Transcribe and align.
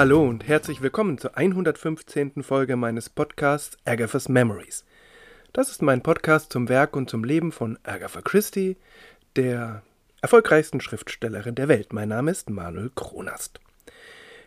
Hallo 0.00 0.26
und 0.26 0.48
herzlich 0.48 0.80
willkommen 0.80 1.18
zur 1.18 1.36
115. 1.36 2.42
Folge 2.42 2.76
meines 2.76 3.10
Podcasts 3.10 3.76
Agatha's 3.84 4.30
Memories. 4.30 4.86
Das 5.52 5.70
ist 5.70 5.82
mein 5.82 6.02
Podcast 6.02 6.50
zum 6.50 6.70
Werk 6.70 6.96
und 6.96 7.10
zum 7.10 7.22
Leben 7.22 7.52
von 7.52 7.78
Agatha 7.82 8.22
Christie, 8.22 8.78
der 9.36 9.82
erfolgreichsten 10.22 10.80
Schriftstellerin 10.80 11.54
der 11.54 11.68
Welt. 11.68 11.92
Mein 11.92 12.08
Name 12.08 12.30
ist 12.30 12.48
Manuel 12.48 12.90
Kronast. 12.94 13.60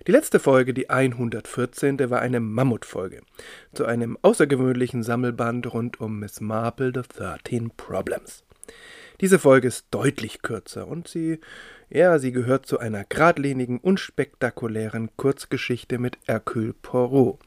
Die 0.08 0.12
letzte 0.12 0.40
Folge, 0.40 0.74
die 0.74 0.90
114., 0.90 2.10
war 2.10 2.20
eine 2.20 2.40
Mammutfolge 2.40 3.22
zu 3.74 3.86
einem 3.86 4.18
außergewöhnlichen 4.24 5.04
Sammelband 5.04 5.72
rund 5.72 6.02
um 6.02 6.18
Miss 6.18 6.42
Marple, 6.42 6.94
The 6.96 7.02
Thirteen 7.04 7.70
Problems. 7.78 8.44
Diese 9.24 9.40
Folge 9.40 9.70
ist 9.70 9.86
deutlich 9.90 10.42
kürzer 10.42 10.86
und 10.86 11.08
sie, 11.08 11.40
ja, 11.90 12.20
sie 12.20 12.34
gehört 12.34 12.66
zu 12.66 12.80
einer 12.80 13.06
geradlinigen, 13.06 13.80
unspektakulären 13.80 15.12
Kurzgeschichte 15.16 15.98
mit 15.98 16.18
Hercule 16.26 16.74
Poirot. 16.74 17.40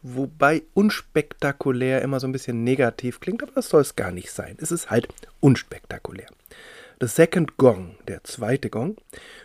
Wobei 0.00 0.62
unspektakulär 0.72 2.00
immer 2.00 2.18
so 2.18 2.26
ein 2.26 2.32
bisschen 2.32 2.64
negativ 2.64 3.20
klingt, 3.20 3.42
aber 3.42 3.52
das 3.52 3.68
soll 3.68 3.82
es 3.82 3.94
gar 3.94 4.10
nicht 4.10 4.30
sein. 4.30 4.56
Es 4.58 4.72
ist 4.72 4.88
halt 4.88 5.08
unspektakulär. 5.40 6.28
The 6.98 7.08
Second 7.08 7.58
Gong, 7.58 7.96
der 8.08 8.24
zweite 8.24 8.70
Gong, 8.70 8.96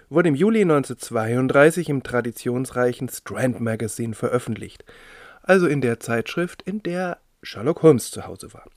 wurde 0.08 0.30
im 0.30 0.36
Juli 0.36 0.62
1932 0.62 1.90
im 1.90 2.02
traditionsreichen 2.02 3.10
Strand 3.10 3.60
Magazine 3.60 4.14
veröffentlicht, 4.14 4.86
also 5.42 5.68
in 5.68 5.82
der 5.82 6.00
Zeitschrift, 6.00 6.62
in 6.62 6.82
der 6.82 7.18
Sherlock 7.42 7.82
Holmes 7.82 8.10
zu 8.10 8.26
Hause 8.26 8.54
war. 8.54 8.70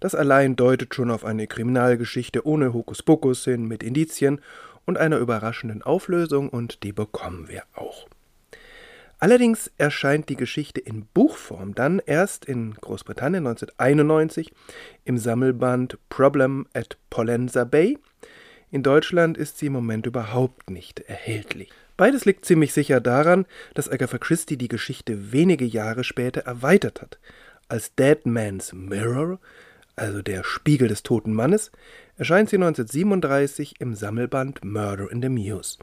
Das 0.00 0.14
allein 0.14 0.56
deutet 0.56 0.94
schon 0.94 1.10
auf 1.10 1.24
eine 1.24 1.46
Kriminalgeschichte 1.46 2.46
ohne 2.46 2.72
Hokuspokus 2.72 3.44
hin, 3.44 3.66
mit 3.66 3.82
Indizien 3.82 4.40
und 4.84 4.98
einer 4.98 5.18
überraschenden 5.18 5.82
Auflösung, 5.82 6.48
und 6.48 6.82
die 6.82 6.92
bekommen 6.92 7.48
wir 7.48 7.62
auch. 7.74 8.06
Allerdings 9.18 9.70
erscheint 9.78 10.28
die 10.28 10.36
Geschichte 10.36 10.80
in 10.80 11.06
Buchform 11.06 11.74
dann 11.74 12.02
erst 12.04 12.44
in 12.44 12.74
Großbritannien 12.74 13.46
1991 13.46 14.52
im 15.06 15.16
Sammelband 15.16 15.98
Problem 16.10 16.66
at 16.74 16.98
Pollenza 17.08 17.64
Bay. 17.64 17.98
In 18.70 18.82
Deutschland 18.82 19.38
ist 19.38 19.56
sie 19.56 19.66
im 19.66 19.72
Moment 19.72 20.04
überhaupt 20.06 20.68
nicht 20.68 21.00
erhältlich. 21.00 21.70
Beides 21.96 22.26
liegt 22.26 22.44
ziemlich 22.44 22.74
sicher 22.74 23.00
daran, 23.00 23.46
dass 23.72 23.88
Agatha 23.88 24.18
Christie 24.18 24.58
die 24.58 24.68
Geschichte 24.68 25.32
wenige 25.32 25.64
Jahre 25.64 26.04
später 26.04 26.42
erweitert 26.42 27.00
hat. 27.00 27.18
Als 27.68 27.94
Dead 27.94 28.26
Man's 28.26 28.74
Mirror 28.74 29.38
also 29.96 30.22
der 30.22 30.44
Spiegel 30.44 30.88
des 30.88 31.02
toten 31.02 31.32
Mannes, 31.32 31.72
erscheint 32.16 32.50
sie 32.50 32.56
1937 32.56 33.80
im 33.80 33.94
Sammelband 33.94 34.64
Murder 34.64 35.10
in 35.10 35.22
the 35.22 35.28
Muse. 35.28 35.78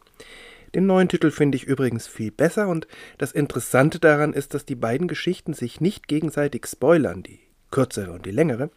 Den 0.75 0.85
neuen 0.85 1.07
Titel 1.07 1.29
finde 1.29 1.55
ich 1.55 1.65
übrigens 1.65 2.07
viel 2.07 2.31
besser 2.31 2.67
und 2.67 2.87
das 3.17 3.31
Interessante 3.31 3.99
daran 3.99 4.33
ist, 4.33 4.53
dass 4.53 4.65
die 4.65 4.75
beiden 4.75 5.07
Geschichten 5.07 5.53
sich 5.53 5.81
nicht 5.81 6.07
gegenseitig 6.07 6.65
spoilern, 6.65 7.21
die 7.21 7.39
kürzere 7.69 8.11
und 8.11 8.25
die 8.25 8.31
längere, 8.31 8.69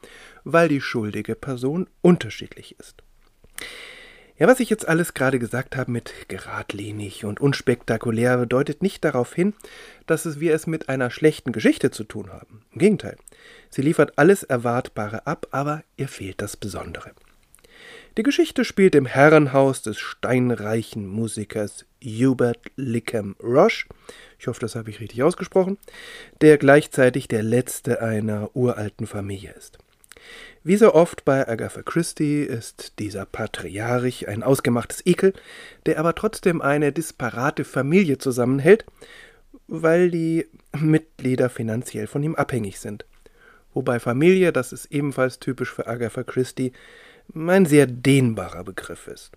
weil 0.44 0.68
die 0.68 0.80
schuldige 0.80 1.34
Person 1.34 1.88
unterschiedlich 2.02 2.76
ist. 2.78 3.02
Ja, 4.38 4.46
was 4.46 4.60
ich 4.60 4.68
jetzt 4.68 4.86
alles 4.86 5.14
gerade 5.14 5.38
gesagt 5.38 5.76
habe 5.76 5.90
mit 5.90 6.12
geradlinig 6.28 7.24
und 7.24 7.40
unspektakulär, 7.40 8.36
bedeutet 8.36 8.82
nicht 8.82 9.02
darauf 9.02 9.32
hin, 9.34 9.54
dass 10.06 10.26
es 10.26 10.40
wir 10.40 10.54
es 10.54 10.66
mit 10.66 10.90
einer 10.90 11.10
schlechten 11.10 11.52
Geschichte 11.52 11.90
zu 11.90 12.04
tun 12.04 12.30
haben. 12.30 12.62
Im 12.72 12.78
Gegenteil. 12.78 13.16
Sie 13.70 13.80
liefert 13.80 14.18
alles 14.18 14.42
Erwartbare 14.42 15.26
ab, 15.26 15.46
aber 15.52 15.84
ihr 15.96 16.08
fehlt 16.08 16.42
das 16.42 16.58
Besondere. 16.58 17.12
Die 18.18 18.22
Geschichte 18.22 18.66
spielt 18.66 18.94
im 18.94 19.06
Herrenhaus 19.06 19.80
des 19.80 19.98
steinreichen 19.98 21.06
Musikers 21.06 21.86
Hubert 22.02 22.60
Lickham 22.76 23.36
Roche, 23.42 23.86
ich 24.38 24.46
hoffe, 24.46 24.60
das 24.60 24.74
habe 24.74 24.90
ich 24.90 25.00
richtig 25.00 25.22
ausgesprochen, 25.22 25.78
der 26.42 26.58
gleichzeitig 26.58 27.26
der 27.26 27.42
letzte 27.42 28.02
einer 28.02 28.50
uralten 28.54 29.06
Familie 29.06 29.52
ist. 29.52 29.78
Wie 30.62 30.76
so 30.76 30.94
oft 30.94 31.24
bei 31.24 31.46
Agatha 31.46 31.82
Christie 31.82 32.42
ist 32.42 32.98
dieser 32.98 33.24
Patriarch 33.24 34.28
ein 34.28 34.42
ausgemachtes 34.42 35.04
Ekel, 35.06 35.32
der 35.86 35.98
aber 35.98 36.14
trotzdem 36.14 36.60
eine 36.60 36.92
disparate 36.92 37.64
Familie 37.64 38.18
zusammenhält, 38.18 38.84
weil 39.68 40.10
die 40.10 40.46
Mitglieder 40.76 41.48
finanziell 41.48 42.06
von 42.06 42.22
ihm 42.22 42.34
abhängig 42.34 42.80
sind. 42.80 43.04
Wobei 43.74 44.00
Familie, 44.00 44.52
das 44.52 44.72
ist 44.72 44.86
ebenfalls 44.86 45.38
typisch 45.38 45.72
für 45.72 45.86
Agatha 45.86 46.22
Christie, 46.22 46.72
ein 47.34 47.66
sehr 47.66 47.86
dehnbarer 47.86 48.64
Begriff 48.64 49.06
ist. 49.06 49.32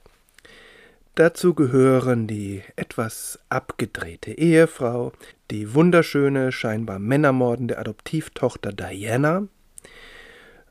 Dazu 1.16 1.54
gehören 1.54 2.28
die 2.28 2.62
etwas 2.78 3.40
abgedrehte 3.50 4.32
Ehefrau, 4.32 5.12
die 5.52 5.74
wunderschöne, 5.74 6.52
scheinbar 6.52 7.00
männermordende 7.00 7.78
Adoptivtochter 7.78 8.72
Diana, 8.72 9.48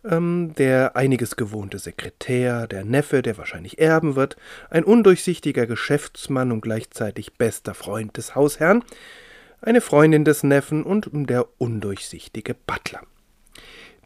ähm, 0.04 0.54
der 0.56 0.97
einiges 0.97 1.36
gewohnte 1.36 1.78
Sekretär, 1.78 2.66
der 2.66 2.84
Neffe, 2.84 3.22
der 3.22 3.38
wahrscheinlich 3.38 3.78
erben 3.78 4.16
wird, 4.16 4.36
ein 4.70 4.84
undurchsichtiger 4.84 5.66
Geschäftsmann 5.66 6.53
und 6.53 6.60
gleichzeitig 6.60 7.34
bester 7.34 7.75
Freund 7.75 8.16
des 8.16 8.34
Hausherrn, 8.34 8.84
eine 9.60 9.81
Freundin 9.81 10.25
des 10.25 10.42
Neffen 10.42 10.82
und 10.84 11.10
der 11.12 11.47
undurchsichtige 11.59 12.54
Butler. 12.54 13.03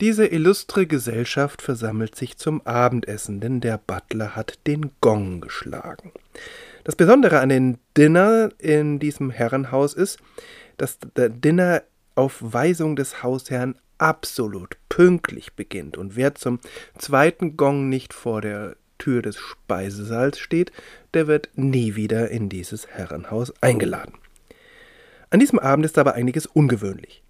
Diese 0.00 0.26
illustre 0.26 0.86
Gesellschaft 0.86 1.62
versammelt 1.62 2.16
sich 2.16 2.36
zum 2.36 2.66
Abendessen, 2.66 3.40
denn 3.40 3.60
der 3.60 3.78
Butler 3.78 4.34
hat 4.34 4.58
den 4.66 4.90
Gong 5.00 5.40
geschlagen. 5.40 6.12
Das 6.84 6.96
Besondere 6.96 7.38
an 7.38 7.50
dem 7.50 7.78
Dinner 7.96 8.48
in 8.58 8.98
diesem 8.98 9.30
Herrenhaus 9.30 9.94
ist, 9.94 10.18
dass 10.76 10.98
der 11.16 11.28
Dinner 11.28 11.82
auf 12.14 12.38
Weisung 12.40 12.96
des 12.96 13.22
Hausherrn 13.22 13.76
absolut 14.02 14.76
pünktlich 14.88 15.52
beginnt 15.52 15.96
und 15.96 16.16
wer 16.16 16.34
zum 16.34 16.58
zweiten 16.98 17.56
Gong 17.56 17.88
nicht 17.88 18.12
vor 18.12 18.40
der 18.40 18.74
Tür 18.98 19.22
des 19.22 19.36
Speisesaals 19.36 20.38
steht, 20.38 20.72
der 21.14 21.28
wird 21.28 21.50
nie 21.54 21.94
wieder 21.94 22.28
in 22.30 22.48
dieses 22.48 22.88
Herrenhaus 22.88 23.52
eingeladen. 23.62 24.14
An 25.30 25.40
diesem 25.40 25.60
Abend 25.60 25.86
ist 25.86 25.98
aber 25.98 26.14
einiges 26.14 26.46
ungewöhnlich. 26.46 27.22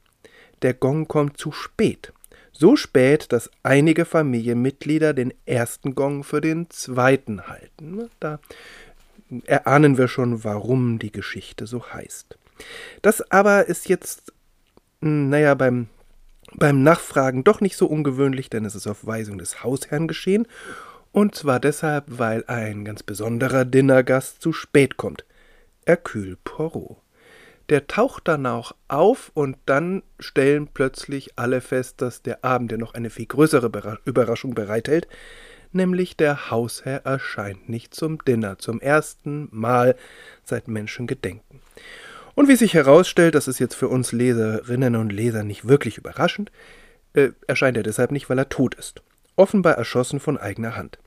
Der 0.63 0.75
Gong 0.75 1.09
kommt 1.09 1.37
zu 1.37 1.53
spät. 1.53 2.13
So 2.53 2.75
spät, 2.77 3.33
dass 3.33 3.51
einige 3.63 4.05
Familienmitglieder 4.05 5.13
den 5.13 5.35
ersten 5.47 5.95
Gong 5.95 6.25
für 6.25 6.41
den 6.41 6.71
zweiten 6.71 7.49
halten. 7.49 8.09
Da 8.19 8.41
erahnen 9.45 9.99
wir 9.99 10.09
schon, 10.09 10.43
warum 10.45 10.99
die 10.99 11.13
Geschichte 11.13 11.67
so 11.67 11.93
heißt. 11.93 12.37
Das 13.03 13.31
aber 13.31 13.67
ist 13.67 13.89
jetzt, 13.89 14.33
hm, 15.01 15.29
naja, 15.31 15.55
beim 15.55 15.89
beim 16.57 16.83
Nachfragen 16.83 17.45
doch 17.45 17.61
nicht 17.61 17.77
so 17.77 17.87
ungewöhnlich, 17.87 18.51
denn 18.51 18.65
es 18.65 18.75
ist 18.75 18.87
auf 18.87 19.07
Weisung 19.07 19.39
des 19.39 19.63
Hausherrn 19.63 20.09
geschehen, 20.09 20.47
und 21.13 21.35
zwar 21.35 21.61
deshalb, 21.61 22.05
weil 22.07 22.45
ein 22.47 22.85
ganz 22.85 23.03
besonderer 23.03 23.65
Dinnergast 23.65 24.41
zu 24.41 24.53
spät 24.53 24.97
kommt. 24.97 25.25
Hercule 25.87 26.39
Poirot. 26.45 26.97
Der 27.69 27.87
taucht 27.87 28.29
dann 28.29 28.47
auch 28.47 28.75
auf 28.89 29.31
und 29.35 29.57
dann 29.67 30.03
stellen 30.19 30.69
plötzlich 30.73 31.39
alle 31.39 31.61
fest, 31.61 32.01
dass 32.01 32.23
der 32.23 32.45
Abend 32.45 32.73
ja 32.73 32.79
noch 32.79 32.95
eine 32.95 33.11
viel 33.11 33.27
größere 33.27 33.99
Überraschung 34.05 34.55
bereithält, 34.55 35.07
nämlich 35.73 36.17
der 36.17 36.51
Hausherr 36.51 37.05
erscheint 37.05 37.69
nicht 37.69 37.95
zum 37.95 38.25
Dinner, 38.25 38.59
zum 38.59 38.81
ersten 38.81 39.49
Mal 39.53 39.97
seit 40.45 40.69
Menschengedenken. 40.69 41.61
Und 42.35 42.49
wie 42.49 42.57
sich 42.57 42.75
herausstellt, 42.75 43.35
das 43.35 43.49
ist 43.49 43.59
jetzt 43.59 43.75
für 43.75 43.89
uns 43.89 44.13
Leserinnen 44.13 44.97
und 44.97 45.13
Leser 45.13 45.45
nicht 45.45 45.69
wirklich 45.69 45.99
überraschend, 45.99 46.51
äh, 47.15 47.31
erscheint 47.47 47.77
er 47.77 47.83
deshalb 47.83 48.11
nicht, 48.11 48.31
weil 48.31 48.39
er 48.39 48.49
tot 48.49 48.75
ist. 48.75 49.03
Offenbar 49.37 49.75
erschossen 49.75 50.21
von 50.21 50.39
eigener 50.39 50.77
Hand. 50.77 50.99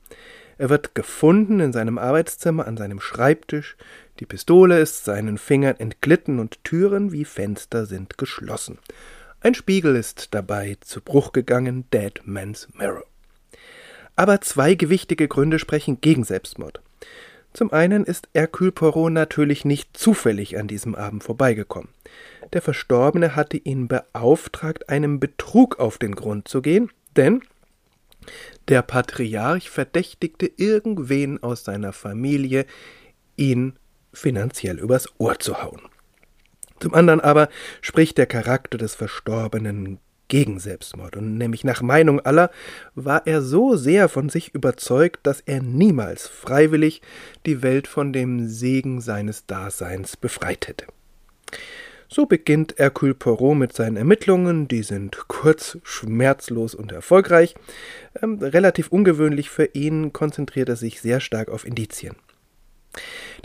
Er 0.58 0.70
wird 0.70 0.94
gefunden 0.94 1.60
in 1.60 1.72
seinem 1.72 1.98
Arbeitszimmer 1.98 2.66
an 2.66 2.76
seinem 2.76 3.00
Schreibtisch, 3.00 3.76
die 4.20 4.26
Pistole 4.26 4.80
ist 4.80 5.04
seinen 5.04 5.36
Fingern 5.36 5.76
entglitten 5.76 6.38
und 6.38 6.64
Türen 6.64 7.12
wie 7.12 7.26
Fenster 7.26 7.84
sind 7.84 8.16
geschlossen. 8.16 8.78
Ein 9.40 9.54
Spiegel 9.54 9.94
ist 9.96 10.34
dabei 10.34 10.78
zu 10.80 11.02
Bruch 11.02 11.32
gegangen, 11.32 11.84
Dead 11.92 12.22
Man's 12.24 12.68
Mirror. 12.72 13.04
Aber 14.16 14.40
zwei 14.40 14.74
gewichtige 14.74 15.28
Gründe 15.28 15.58
sprechen 15.58 16.00
gegen 16.00 16.24
Selbstmord. 16.24 16.80
Zum 17.56 17.72
einen 17.72 18.04
ist 18.04 18.28
Hercule 18.34 18.70
Poirot 18.70 19.10
natürlich 19.10 19.64
nicht 19.64 19.96
zufällig 19.96 20.58
an 20.58 20.68
diesem 20.68 20.94
Abend 20.94 21.24
vorbeigekommen. 21.24 21.88
Der 22.52 22.60
Verstorbene 22.60 23.34
hatte 23.34 23.56
ihn 23.56 23.88
beauftragt, 23.88 24.90
einem 24.90 25.20
Betrug 25.20 25.78
auf 25.78 25.96
den 25.96 26.14
Grund 26.14 26.48
zu 26.48 26.60
gehen, 26.60 26.90
denn 27.16 27.40
der 28.68 28.82
Patriarch 28.82 29.70
verdächtigte 29.70 30.50
irgendwen 30.54 31.42
aus 31.42 31.64
seiner 31.64 31.94
Familie, 31.94 32.66
ihn 33.36 33.78
finanziell 34.12 34.78
übers 34.78 35.08
Ohr 35.16 35.38
zu 35.38 35.62
hauen. 35.62 35.80
Zum 36.78 36.92
anderen 36.92 37.22
aber 37.22 37.48
spricht 37.80 38.18
der 38.18 38.26
Charakter 38.26 38.76
des 38.76 38.94
Verstorbenen 38.94 39.98
gegen 40.28 40.58
Selbstmord, 40.58 41.16
und 41.16 41.38
nämlich 41.38 41.64
nach 41.64 41.82
Meinung 41.82 42.20
aller 42.20 42.50
war 42.94 43.26
er 43.26 43.42
so 43.42 43.76
sehr 43.76 44.08
von 44.08 44.28
sich 44.28 44.54
überzeugt, 44.54 45.26
dass 45.26 45.40
er 45.40 45.62
niemals 45.62 46.26
freiwillig 46.26 47.02
die 47.44 47.62
Welt 47.62 47.88
von 47.88 48.12
dem 48.12 48.48
Segen 48.48 49.00
seines 49.00 49.46
Daseins 49.46 50.16
befreit 50.16 50.68
hätte. 50.68 50.86
So 52.08 52.26
beginnt 52.26 52.74
Hercule 52.78 53.14
Poirot 53.14 53.56
mit 53.56 53.72
seinen 53.72 53.96
Ermittlungen, 53.96 54.68
die 54.68 54.82
sind 54.82 55.26
kurz, 55.26 55.78
schmerzlos 55.82 56.74
und 56.74 56.92
erfolgreich. 56.92 57.56
Ähm, 58.22 58.38
relativ 58.38 58.88
ungewöhnlich 58.88 59.50
für 59.50 59.70
ihn 59.72 60.12
konzentriert 60.12 60.68
er 60.68 60.76
sich 60.76 61.00
sehr 61.00 61.20
stark 61.20 61.48
auf 61.48 61.66
Indizien. 61.66 62.14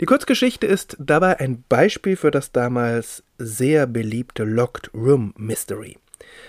Die 0.00 0.06
Kurzgeschichte 0.06 0.66
ist 0.66 0.96
dabei 0.98 1.40
ein 1.40 1.64
Beispiel 1.68 2.16
für 2.16 2.30
das 2.30 2.52
damals 2.52 3.24
sehr 3.38 3.86
beliebte 3.86 4.44
Locked 4.44 4.90
Room 4.94 5.34
Mystery. 5.36 5.98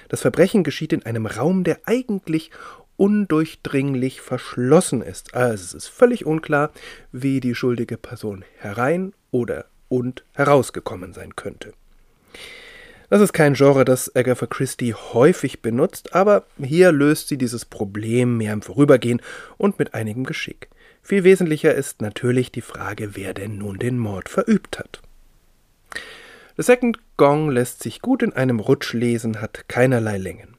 Das 0.10 0.22
Verbrechen 0.22 0.64
geschieht 0.64 0.94
in 0.94 1.06
einem 1.06 1.26
Raum, 1.26 1.64
der 1.64 1.80
eigentlich 1.86 2.52
undurchdringlich 2.96 4.22
verschlossen 4.22 5.02
ist. 5.02 5.34
Also 5.34 5.64
es 5.64 5.74
ist 5.74 5.88
völlig 5.88 6.26
unklar, 6.26 6.72
wie 7.12 7.40
die 7.40 7.56
schuldige 7.56 7.98
Person 7.98 8.46
herein 8.58 9.14
oder 9.32 9.66
und 9.90 10.24
herausgekommen 10.34 11.14
sein 11.14 11.36
könnte. 11.36 11.74
Das 13.10 13.22
ist 13.22 13.34
kein 13.34 13.54
Genre, 13.54 13.86
das 13.86 14.16
Agatha 14.16 14.48
Christie 14.48 14.96
häufig 14.96 15.62
benutzt, 15.62 16.16
aber 16.16 16.46
hier 16.58 16.92
löst 16.92 17.28
sie 17.28 17.38
dieses 17.38 17.66
Problem 17.66 18.38
mehr 18.38 18.54
im 18.54 18.64
Vorübergehen 18.64 19.22
und 19.58 19.78
mit 19.78 19.94
einigem 19.94 20.24
Geschick. 20.24 20.70
Viel 21.04 21.24
wesentlicher 21.24 21.76
ist 21.76 22.02
natürlich 22.02 22.52
die 22.52 22.62
Frage, 22.62 23.16
wer 23.16 23.34
denn 23.34 23.58
nun 23.58 23.78
den 23.78 24.00
Mord 24.00 24.30
verübt 24.30 24.80
hat. 24.80 25.02
The 26.56 26.64
Second 26.64 27.00
Gong 27.18 27.50
lässt 27.50 27.82
sich 27.82 28.02
gut 28.02 28.22
in 28.22 28.34
einem 28.34 28.60
Rutsch 28.60 28.94
lesen, 28.94 29.42
hat 29.42 29.68
keinerlei 29.68 30.18
Längen. 30.18 30.56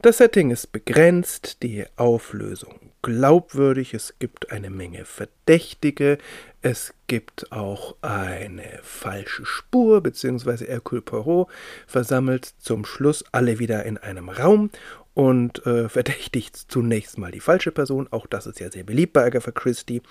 Das 0.00 0.18
Setting 0.18 0.50
ist 0.50 0.72
begrenzt, 0.72 1.62
die 1.62 1.84
Auflösung 1.96 2.92
glaubwürdig, 3.02 3.94
es 3.94 4.14
gibt 4.20 4.52
eine 4.52 4.70
Menge 4.70 5.04
Verdächtige, 5.04 6.18
es 6.62 6.94
gibt 7.08 7.50
auch 7.50 7.96
eine 8.00 8.78
falsche 8.82 9.44
Spur, 9.44 10.00
beziehungsweise 10.00 10.66
Hercule 10.66 11.02
Poirot 11.02 11.48
versammelt 11.86 12.54
zum 12.60 12.84
Schluss 12.84 13.24
alle 13.32 13.58
wieder 13.58 13.84
in 13.84 13.98
einem 13.98 14.28
Raum 14.28 14.70
und 15.14 15.66
äh, 15.66 15.88
verdächtigt 15.88 16.56
zunächst 16.56 17.18
mal 17.18 17.32
die 17.32 17.40
falsche 17.40 17.72
Person, 17.72 18.06
auch 18.12 18.26
das 18.26 18.46
ist 18.46 18.60
ja 18.60 18.70
sehr 18.70 18.84
beliebt 18.84 19.12
bei 19.12 19.24
Agatha 19.24 19.50
Christie. 19.50 20.02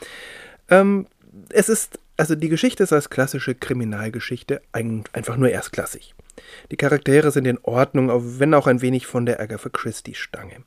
Ähm, 0.70 1.08
es 1.50 1.70
ist, 1.70 1.98
also 2.18 2.36
die 2.36 2.50
Geschichte 2.50 2.84
ist 2.84 2.94
als 2.94 3.10
klassische 3.10 3.56
Kriminalgeschichte 3.56 4.62
einfach 4.72 5.38
nur 5.38 5.50
erstklassig. 5.50 6.14
Die 6.72 6.78
Charaktere 6.78 7.32
sind 7.32 7.46
in 7.46 7.60
Ordnung, 7.64 8.10
wenn 8.40 8.54
auch 8.54 8.68
ein 8.68 8.82
wenig 8.82 9.06
von 9.06 9.26
der 9.26 9.40
Agatha 9.40 9.70
Christie-Stange. 9.70 10.64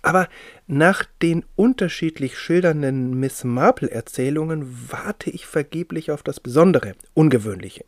Aber 0.00 0.28
nach 0.66 1.04
den 1.20 1.44
unterschiedlich 1.56 2.38
schildernden 2.38 3.18
Miss 3.18 3.44
Marple-Erzählungen 3.44 4.90
warte 4.90 5.30
ich 5.30 5.46
vergeblich 5.46 6.10
auf 6.10 6.22
das 6.22 6.40
Besondere, 6.40 6.94
Ungewöhnliche. 7.14 7.84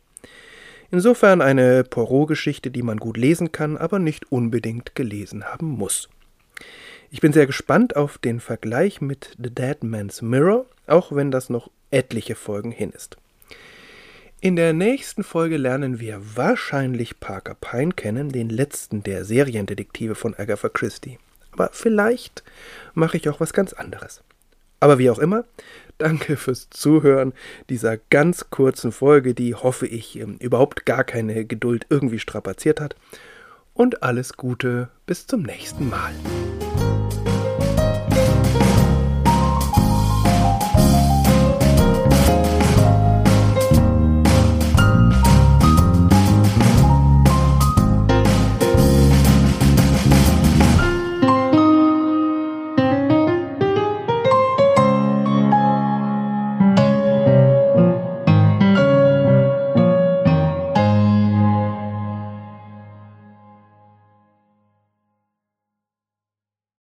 Insofern 0.91 1.41
eine 1.41 1.83
Poirot-Geschichte, 1.83 2.69
die 2.71 2.83
man 2.83 2.97
gut 2.97 3.17
lesen 3.17 3.51
kann, 3.51 3.75
aber 3.75 3.99
nicht 3.99 4.31
unbedingt 4.31 4.95
gelesen 4.95 5.45
haben 5.45 5.67
muss. 5.67 6.09
Ich 7.11 7.21
bin 7.21 7.33
sehr 7.33 7.45
gespannt 7.45 7.95
auf 7.95 8.17
den 8.17 8.39
Vergleich 8.39 9.01
mit 9.01 9.35
The 9.41 9.53
Dead 9.53 9.83
Man's 9.83 10.21
Mirror, 10.21 10.65
auch 10.87 11.11
wenn 11.11 11.31
das 11.31 11.49
noch 11.49 11.69
etliche 11.91 12.35
Folgen 12.35 12.71
hin 12.71 12.91
ist. 12.91 13.17
In 14.41 14.55
der 14.55 14.73
nächsten 14.73 15.23
Folge 15.23 15.57
lernen 15.57 15.99
wir 15.99 16.21
wahrscheinlich 16.35 17.19
Parker 17.19 17.55
Pine 17.55 17.93
kennen, 17.93 18.29
den 18.29 18.49
letzten 18.49 19.01
der 19.01 19.25
Seriendetektive 19.25 20.13
von 20.13 20.35
Agatha 20.35 20.69
Christie. 20.69 21.17
Aber 21.51 21.69
vielleicht 21.71 22.43
mache 22.93 23.17
ich 23.17 23.29
auch 23.29 23.39
was 23.39 23.53
ganz 23.53 23.73
anderes. 23.73 24.21
Aber 24.79 24.99
wie 24.99 25.09
auch 25.09 25.19
immer, 25.19 25.45
danke 25.97 26.37
fürs 26.37 26.69
Zuhören 26.69 27.33
dieser 27.69 27.97
ganz 27.97 28.49
kurzen 28.49 28.91
Folge, 28.91 29.33
die 29.33 29.55
hoffe 29.55 29.87
ich 29.87 30.19
ähm, 30.19 30.37
überhaupt 30.39 30.85
gar 30.85 31.03
keine 31.03 31.45
Geduld 31.45 31.87
irgendwie 31.89 32.19
strapaziert 32.19 32.81
hat. 32.81 32.95
Und 33.73 34.03
alles 34.03 34.33
Gute 34.33 34.89
bis 35.05 35.27
zum 35.27 35.43
nächsten 35.43 35.89
Mal. 35.89 36.13